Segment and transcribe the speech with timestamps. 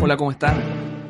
[0.00, 0.56] Hola, ¿cómo están?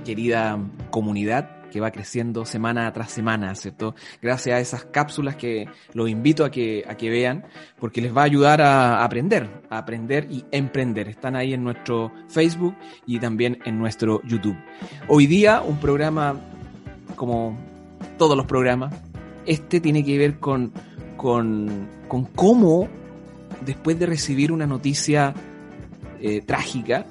[0.03, 3.95] Querida comunidad que va creciendo semana tras semana, ¿cierto?
[4.23, 7.45] Gracias a esas cápsulas que los invito a que, a que vean,
[7.79, 11.07] porque les va a ayudar a aprender, a aprender y emprender.
[11.09, 12.75] Están ahí en nuestro Facebook
[13.07, 14.57] y también en nuestro YouTube.
[15.07, 16.41] Hoy día un programa
[17.15, 17.59] como
[18.17, 18.95] todos los programas,
[19.45, 20.73] este tiene que ver con,
[21.19, 22.89] con, con cómo
[23.61, 25.35] después de recibir una noticia
[26.21, 27.05] eh, trágica,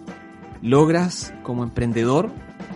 [0.61, 2.31] logras como emprendedor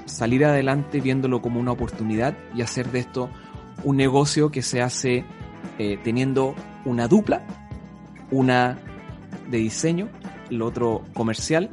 [0.05, 3.30] salir adelante viéndolo como una oportunidad y hacer de esto
[3.84, 5.26] un negocio que se hace
[5.80, 6.55] eh, teniendo
[6.86, 7.45] una dupla,
[8.30, 8.77] una
[9.49, 10.09] de diseño,
[10.49, 11.70] el otro comercial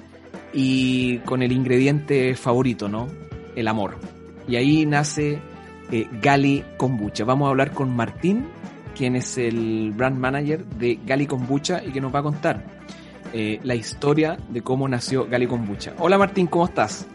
[0.53, 3.07] y con el ingrediente favorito, ¿no?
[3.55, 3.99] El amor.
[4.47, 5.41] Y ahí nace
[5.91, 7.25] eh, Gali Kombucha.
[7.25, 8.47] Vamos a hablar con Martín,
[8.97, 12.78] quien es el brand manager de Gali Kombucha y que nos va a contar
[13.33, 15.95] eh, la historia de cómo nació Gali Kombucha.
[15.99, 17.07] Hola Martín, ¿cómo estás?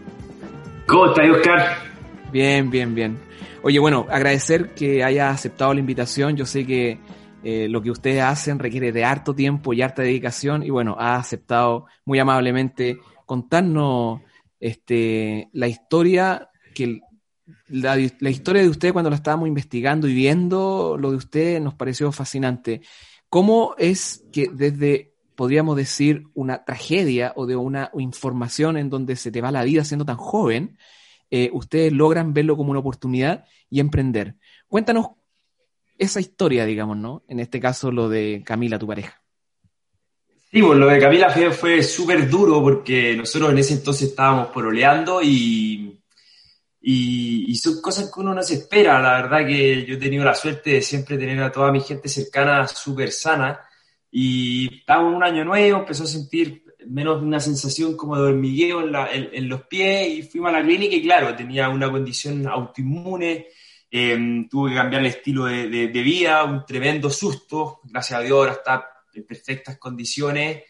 [0.86, 1.78] ¿Cómo estás, Oscar?
[2.32, 3.20] Bien, bien, bien.
[3.64, 6.36] Oye, bueno, agradecer que haya aceptado la invitación.
[6.36, 7.00] Yo sé que
[7.44, 11.16] eh, lo que ustedes hacen requiere de harto tiempo y harta dedicación y bueno, ha
[11.16, 14.22] aceptado muy amablemente contarnos
[14.60, 17.02] este, la historia que
[17.68, 21.74] la, la, historia de usted cuando la estábamos investigando y viendo lo de usted nos
[21.74, 22.82] pareció fascinante.
[23.30, 25.13] ¿Cómo es que desde
[25.44, 29.84] podríamos decir, una tragedia o de una información en donde se te va la vida
[29.84, 30.78] siendo tan joven,
[31.30, 34.38] eh, ustedes logran verlo como una oportunidad y emprender.
[34.70, 35.08] Cuéntanos
[35.98, 37.26] esa historia, digamos, ¿no?
[37.28, 39.22] En este caso, lo de Camila, tu pareja.
[40.50, 45.22] Sí, pues lo de Camila fue, súper duro porque nosotros en ese entonces estábamos poroleando
[45.22, 46.00] y,
[46.80, 49.02] y, y, son cosas que uno no se espera.
[49.02, 52.08] La verdad que yo he tenido la suerte de siempre tener a toda mi gente
[52.08, 53.60] cercana súper sana
[54.16, 58.92] y estaba un año nuevo, empezó a sentir menos una sensación como de hormigueo en,
[58.92, 63.48] la, en, los pies y fuimos a la clínica y claro, tenía una condición autoinmune,
[63.90, 68.22] eh, tuve que cambiar el estilo de, de, de, vida, un tremendo susto, gracias a
[68.22, 70.62] Dios ahora está en perfectas condiciones.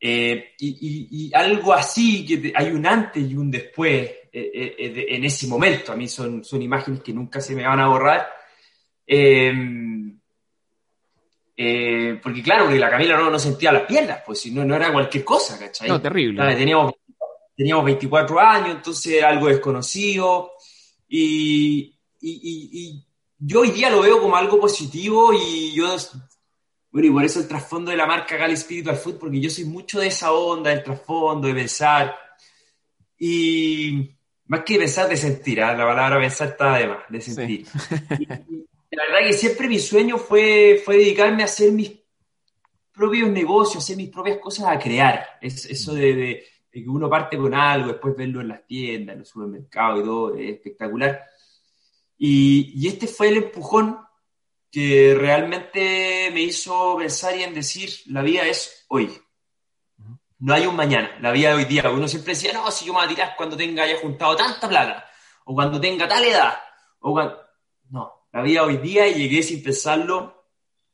[0.00, 5.06] Eh, y, y, y, algo así, que hay un antes y un después eh, eh
[5.10, 5.92] en ese momento.
[5.92, 8.26] A mí son, son imágenes que nunca se me van a borrar.
[11.56, 14.76] Eh, porque claro, porque la Camila no, no sentía las piernas, pues si no, no
[14.76, 15.88] era cualquier cosa, ¿cachai?
[15.88, 16.36] No, terrible.
[16.36, 16.92] Claro, teníamos,
[17.56, 20.52] teníamos 24 años, entonces era algo desconocido.
[21.08, 23.06] Y, y, y, y,
[23.38, 25.96] yo hoy día lo veo como algo positivo y yo,
[26.90, 29.64] bueno, y por eso el trasfondo de la marca Gali Spiritual Food, porque yo soy
[29.64, 32.16] mucho de esa onda, del trasfondo, de pensar.
[33.18, 34.10] Y
[34.46, 35.62] más que pensar, de sentir, ¿eh?
[35.62, 37.66] la palabra pensar está de más, de sentir.
[37.66, 38.28] Sí.
[38.96, 41.92] La verdad que siempre mi sueño fue, fue dedicarme a hacer mis
[42.90, 45.36] propios negocios, hacer mis propias cosas, a crear.
[45.42, 49.12] Es, eso de, de, de, que uno parte con algo, después verlo en las tiendas,
[49.12, 51.22] en los supermercados y todo, es espectacular.
[52.16, 53.98] Y, y este fue el empujón
[54.70, 59.12] que realmente me hizo pensar y en decir, la vida es hoy.
[60.38, 61.90] No hay un mañana, la vida de hoy día.
[61.90, 64.66] Uno siempre decía, no, si yo me voy a tirar cuando tenga haya juntado tanta
[64.66, 65.06] plata,
[65.44, 66.54] o cuando tenga tal edad,
[67.00, 67.36] o cuando...
[67.90, 70.44] No, la vida hoy día y llegué sin pensarlo,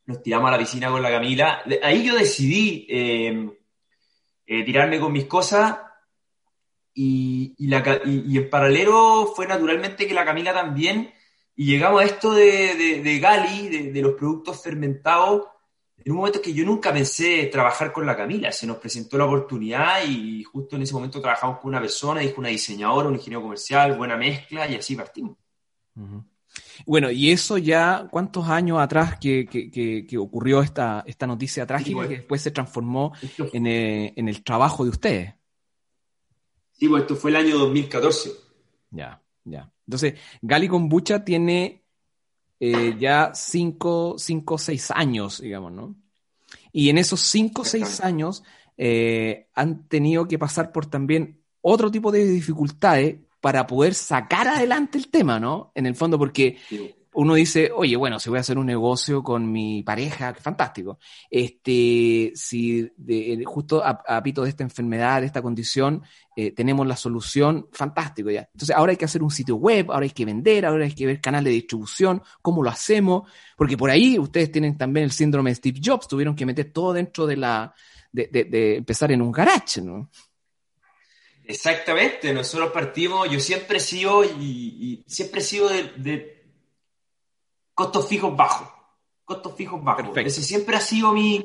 [0.06, 1.64] nos tiramos a la piscina con la Camila.
[1.82, 3.50] Ahí yo decidí eh,
[4.46, 5.76] eh, tirarme con mis cosas
[6.94, 11.12] y, y, la, y, y, en paralelo fue naturalmente que la Camila también,
[11.56, 15.48] y llegamos a esto de, de, de Gali, de, de, los productos fermentados,
[15.98, 19.24] en un momento que yo nunca pensé trabajar con la Camila, se nos presentó la
[19.24, 23.42] oportunidad y justo en ese momento trabajamos con una persona, dijo una diseñadora, un ingeniero
[23.42, 25.36] comercial, buena mezcla y así partimos.
[25.96, 26.31] Uh -huh.
[26.86, 31.66] Bueno, y eso ya, ¿cuántos años atrás que, que, que, que ocurrió esta, esta noticia
[31.66, 32.08] trágica sí, bueno.
[32.08, 33.12] que después se transformó
[33.52, 35.34] en el, en el, trabajo de ustedes?
[36.72, 38.30] Sí, pues esto fue el año 2014.
[38.90, 39.70] Ya, ya.
[39.86, 41.84] Entonces, Gali Kombucha tiene
[42.58, 45.96] eh, ya 5 o 6 años, digamos, ¿no?
[46.72, 48.42] Y en esos 5 o 6 años
[48.76, 54.96] eh, han tenido que pasar por también otro tipo de dificultades para poder sacar adelante
[54.96, 55.72] el tema, ¿no?
[55.74, 56.58] En el fondo, porque
[57.14, 61.00] uno dice, oye, bueno, si voy a hacer un negocio con mi pareja, fantástico.
[61.28, 66.04] Este, si de, justo a, a, pito de esta enfermedad, de esta condición,
[66.36, 68.48] eh, tenemos la solución, fantástico ya.
[68.54, 71.06] Entonces, ahora hay que hacer un sitio web, ahora hay que vender, ahora hay que
[71.06, 75.50] ver canal de distribución, cómo lo hacemos, porque por ahí ustedes tienen también el síndrome
[75.50, 77.74] de Steve Jobs, tuvieron que meter todo dentro de la,
[78.12, 80.08] de, de, de empezar en un garage, ¿no?
[81.44, 86.44] Exactamente, nosotros partimos, yo siempre he sido y, y siempre he sido de, de,
[87.74, 88.68] costos fijos bajos,
[89.24, 90.04] costos fijos bajos.
[90.04, 90.28] Perfecto.
[90.28, 91.44] Ese siempre ha sido mi,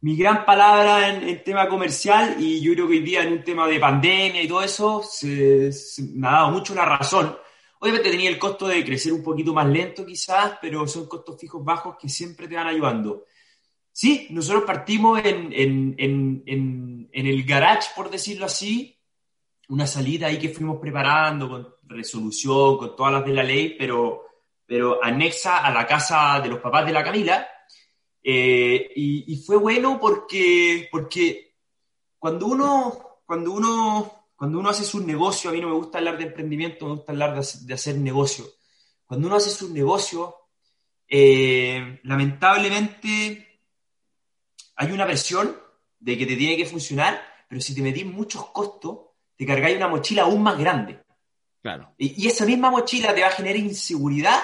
[0.00, 3.66] mi gran palabra en, tema comercial y yo creo que hoy día en un tema
[3.68, 5.70] de pandemia y todo eso se,
[6.14, 7.36] me ha dado mucho la razón.
[7.78, 11.64] Obviamente tenía el costo de crecer un poquito más lento quizás, pero son costos fijos
[11.64, 13.24] bajos que siempre te van ayudando.
[13.92, 18.99] Sí, nosotros partimos en, en, en, en el garage, por decirlo así,
[19.70, 24.26] una salida ahí que fuimos preparando con resolución, con todas las de la ley, pero,
[24.66, 27.48] pero anexa a la casa de los papás de la Camila
[28.22, 31.54] eh, y, fue bueno porque, porque
[32.18, 36.18] cuando, uno, cuando, uno, cuando uno hace su negocio, a mí no me gusta hablar
[36.18, 38.44] de emprendimiento, me gusta hablar de, hacer negocio.
[39.06, 40.34] Cuando uno hace su negocio,
[41.08, 43.62] eh, lamentablemente
[44.76, 45.56] hay una presión
[45.98, 49.09] de que te tiene que funcionar, pero si te metís muchos costos,
[49.40, 51.02] te cargáis una mochila aún más grande.
[51.62, 51.94] Claro.
[51.96, 54.38] Y, y, esa misma mochila te va a generar inseguridad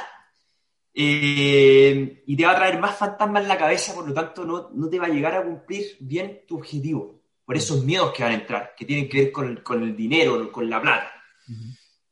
[0.95, 4.71] eh, y te va a traer más fantasmas en la cabeza, por lo tanto no,
[4.73, 8.33] no, te va a llegar a cumplir bien tu objetivo, por esos miedos que van
[8.33, 11.13] a entrar, que tienen que ver con el, con el dinero, con la plata.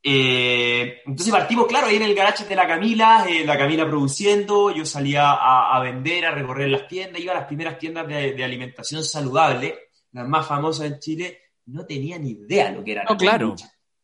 [0.02, 4.70] eh, entonces partimos, claro, ahí en el garage de la Camila, eh, la Camila produciendo,
[4.74, 8.34] yo salía a, a, vender, a recorrer las tiendas, iba a las primeras tiendas de,
[8.34, 9.74] de, alimentación saludable,
[10.12, 13.04] las más famosas en Chile, no tenía ni idea lo que era.
[13.04, 13.54] No, claro,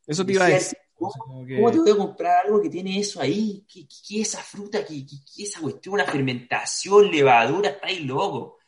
[0.06, 0.78] eso te iba a decir.
[0.94, 3.64] ¿Cómo, te voy a comprar algo que tiene eso ahí?
[3.66, 4.84] ¿Qué, qué, esa fruta?
[4.84, 5.94] ¿Qué, qué, esa cuestión?
[5.94, 8.58] Una fermentación, levadura, está ahí loco.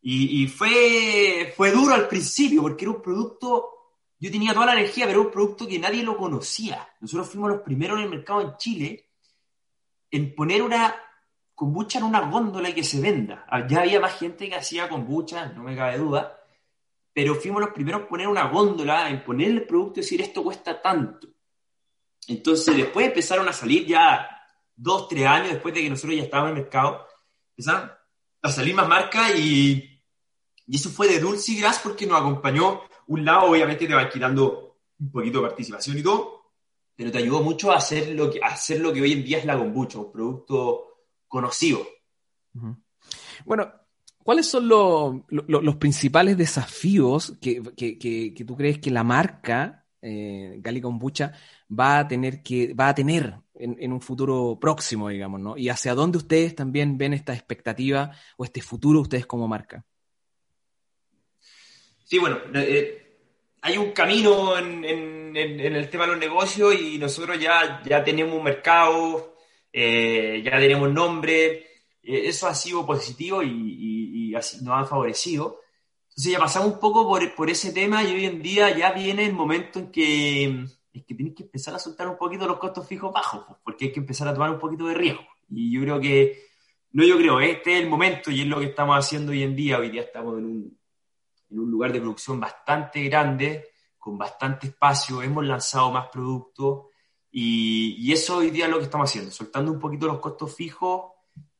[0.00, 3.68] Y, y, fue, fue duro al principio porque era un producto,
[4.18, 6.88] yo tenía toda la energía, pero era un producto que nadie lo conocía.
[7.00, 9.10] Nosotros fuimos los primeros en el mercado en Chile
[10.12, 10.94] en poner una
[11.54, 13.46] kombucha en una góndola y que se venda.
[13.68, 16.41] Ya había más gente que hacía kombucha, no me cabe duda,
[17.12, 20.42] pero fuimos los primeros en poner una góndola, en poner el producto y decir esto
[20.42, 21.28] cuesta tanto.
[22.28, 24.28] Entonces, después empezaron a salir ya
[24.74, 27.06] dos, tres años después de que nosotros ya estábamos en el mercado,
[27.50, 27.90] empezaron
[28.42, 30.00] a salir más marcas y,
[30.66, 32.82] y eso fue de Dulce Gras porque nos acompañó.
[33.08, 36.52] Un lado, obviamente, te va quitando un poquito de participación y todo,
[36.94, 39.38] pero te ayudó mucho a hacer lo que, a hacer lo que hoy en día
[39.38, 40.86] es la kombucha, un producto
[41.26, 41.86] conocido.
[43.44, 43.72] Bueno,
[44.22, 50.56] ¿cuáles son los, los, principales desafíos que, que, que, tú crees que la marca eh,
[50.58, 51.32] Gali Kombucha
[51.70, 55.56] va a tener que, va a tener en, un futuro próximo, digamos, ¿no?
[55.56, 59.84] Y hacia dónde ustedes también ven esta expectativa o este futuro ustedes como marca.
[62.04, 63.02] Sí, bueno, eh,
[63.62, 64.84] hay un camino en,
[65.36, 69.36] el tema de los negocios y nosotros ya, ya tenemos un mercado,
[69.72, 71.44] eh, ya tenemos nombre,
[72.02, 73.91] eh, eso ha sido positivo y
[74.32, 75.60] nos ha favorecido.
[76.08, 79.24] Entonces ya pasamos un poco por, por, ese tema y hoy en día ya viene
[79.24, 82.86] el momento en que, es que tienes que empezar a soltar un poquito los costos
[82.86, 85.22] fijos bajos, pues, porque hay que empezar a tomar un poquito de riesgo.
[85.48, 86.42] Y yo creo que,
[86.92, 89.56] no yo creo, este es el momento y es lo que estamos haciendo hoy en
[89.56, 89.78] día.
[89.78, 90.78] Hoy día estamos en un,
[91.50, 93.68] en un lugar de producción bastante grande,
[93.98, 96.86] con bastante espacio, hemos lanzado más productos
[97.30, 100.54] y, y, eso hoy día es lo que estamos haciendo, soltando un poquito los costos
[100.54, 101.12] fijos,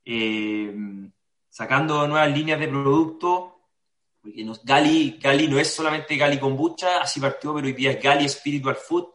[0.05, 0.71] eh,
[1.52, 3.52] sacando nuevas líneas de producto
[4.22, 8.02] porque nos, Gali, Gali no es solamente Gali kombucha, así partió, pero hoy día es
[8.02, 9.08] Gali Spiritual Food,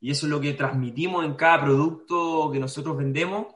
[0.00, 3.46] y eso es lo que transmitimos en cada producto que nosotros vendemos.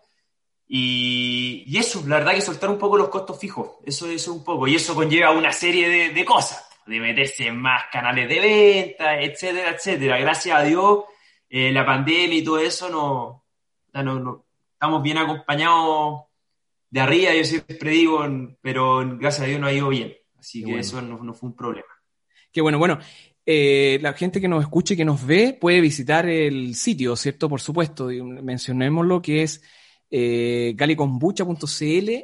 [0.66, 4.42] Y, y eso, la verdad que soltar un poco los costos fijos, eso, es un
[4.42, 9.20] poco, y eso conlleva una serie de, cosas, de meterse en más canales de venta,
[9.20, 10.18] etcétera, etcétera.
[10.18, 11.04] Gracias a Dios,
[11.50, 13.44] eh, la pandemia y todo eso, no,
[13.92, 16.27] no, no, estamos bien acompañados
[16.90, 18.20] de arriba, yo siempre digo,
[18.60, 20.14] pero gracias a Dios nos ha ido bien.
[20.38, 21.88] Así que eso no, no, fue un problema.
[22.52, 22.98] Qué bueno, bueno.
[23.44, 27.48] Eh, la gente que nos escuche, que nos ve, puede visitar el sitio, ¿cierto?
[27.48, 28.08] Por supuesto,
[28.42, 29.62] mencionemos lo que es
[30.10, 30.74] eh,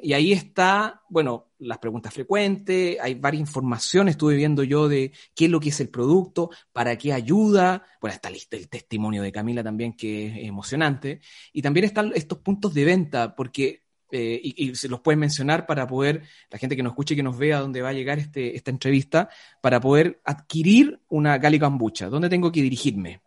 [0.03, 5.47] y ahí está, bueno, las preguntas frecuentes, hay varias informaciones, estuve viendo yo de qué
[5.47, 9.63] es lo que es el producto, para qué ayuda, bueno, está el testimonio de Camila
[9.63, 11.21] también que es emocionante,
[11.53, 13.84] y también están estos puntos de venta, porque
[14.17, 17.23] eh, y, se los pueden mencionar para poder, la gente que nos escuche y que
[17.25, 19.29] nos vea dónde va a llegar este, esta entrevista,
[19.61, 22.09] para poder adquirir una Gali Cambucha.
[22.09, 23.21] ¿Dónde tengo que dirigirme?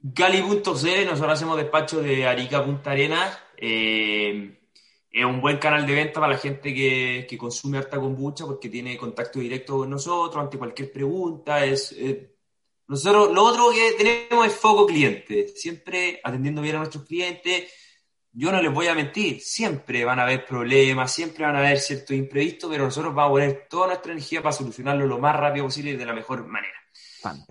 [0.00, 3.38] Gali.cl, nosotros hacemos despacho de Arica Punta Arenas.
[3.56, 4.58] Eh,
[5.10, 8.68] es un buen canal de venta para la gente que, que, consume harta kombucha porque
[8.68, 11.64] tiene contacto directo con nosotros ante cualquier pregunta.
[11.64, 12.34] Es, eh,
[12.88, 17.72] nosotros, lo otro que tenemos es foco cliente, siempre atendiendo bien a nuestros clientes
[18.38, 21.78] yo no les voy a mentir, siempre van a haber problemas, siempre van a haber
[21.78, 25.64] ciertos imprevistos, pero nosotros vamos a poner toda nuestra energía para solucionarlo lo más rápido
[25.64, 26.78] posible y de la mejor manera.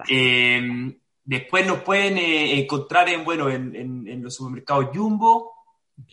[0.10, 5.52] Eh, después nos pueden eh, encontrar en, bueno, en, en, los supermercados Jumbo,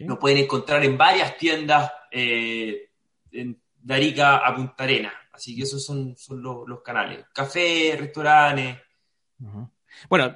[0.01, 2.91] nos pueden encontrar en varias tiendas, eh,
[3.31, 5.13] en de Arica a Punta Arena.
[5.33, 7.27] Así que esos son, son los, canales.
[7.33, 8.77] Café, restaurantes.
[10.09, 10.35] Bueno,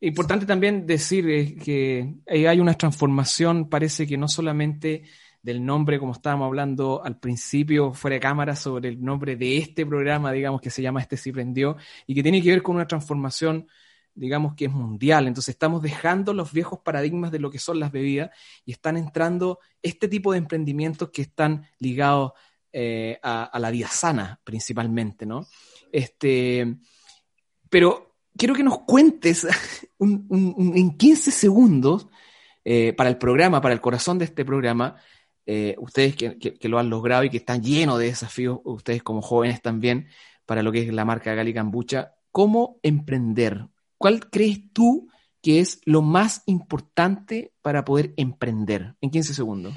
[0.00, 5.04] importante también decir eh, que hay una transformación, parece que no solamente
[5.42, 9.86] del nombre, como estábamos hablando al principio, fuera de cámara, sobre el nombre de este
[9.86, 11.76] programa, digamos, que se llama Este sí prendió,
[12.06, 13.66] y que tiene que ver con una transformación,
[14.14, 15.26] digamos, que es mundial.
[15.26, 18.30] Entonces estamos dejando los viejos paradigmas de lo que son las bebidas
[18.64, 22.32] y están entrando este tipo de emprendimientos que están ligados
[22.72, 25.46] eh, a, la vida sana, principalmente, ¿no?
[25.90, 26.76] Este,
[27.68, 28.09] pero
[28.40, 29.46] quiero que nos cuentes
[30.00, 32.08] en 15 segundos
[32.64, 34.96] eh, para el programa, para el corazón de este programa,
[35.44, 39.60] eh, ustedes que, lo han logrado y que están llenos de desafíos, ustedes como jóvenes
[39.60, 40.08] también,
[40.46, 43.66] para lo que es la marca Gali Cambucha, ¿cómo emprender?
[43.98, 45.08] ¿Cuál crees tú
[45.42, 48.94] que es lo más importante para poder emprender?
[49.02, 49.74] En 15 segundos.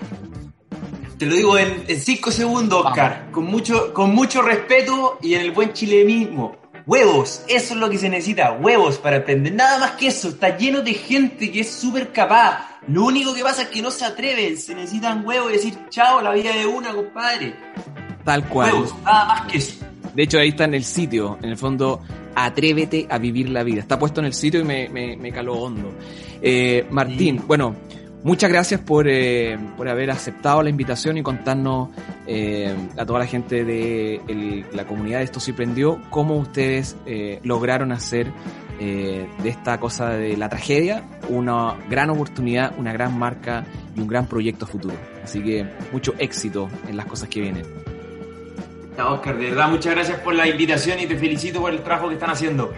[1.17, 5.51] Te lo digo en 5 segundos, Oscar, con mucho, con mucho respeto y en el
[5.51, 6.62] buen chile mismo.
[6.85, 9.53] Huevos, eso es lo que se necesita, huevos para emprender.
[9.53, 13.41] Nada más que eso, está lleno de gente que es súper capaz, lo único que
[13.41, 16.65] pasa es que no se atreven, se necesitan huevos y decir, chao, la vida de
[16.65, 17.55] una, compadre.
[18.25, 18.73] Tal cual.
[18.73, 19.85] Huevos, nada más que eso.
[20.13, 22.01] De hecho, ahí está en el sitio, en el fondo,
[22.35, 23.79] atrévete a vivir la vida.
[23.79, 25.93] Está puesto en el sitio y me, me, caló hondo.
[26.41, 27.75] Eh, Martín, bueno,
[28.23, 31.89] muchas gracias por, eh, por, haber aceptado la invitación y contarnos
[32.27, 36.95] eh, a toda la gente de la comunidad de Esto Sí Prendió cómo ustedes
[37.43, 38.31] lograron hacer
[38.79, 43.63] eh, de esta cosa de la tragedia, una gran oportunidad, una gran marca
[43.95, 44.95] y un gran proyecto futuro.
[45.23, 47.65] Así que mucho éxito en las cosas que vienen.
[48.97, 52.15] Oscar, de verdad muchas gracias por la invitación y te felicito por el trabajo que
[52.15, 52.73] están haciendo.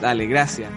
[0.00, 0.70] Dale, gracias.